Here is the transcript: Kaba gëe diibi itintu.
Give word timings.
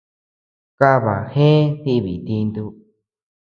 Kaba 0.77 1.15
gëe 1.31 1.57
diibi 1.83 2.11
itintu. 2.17 2.65